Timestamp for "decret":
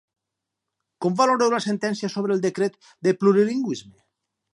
2.47-2.79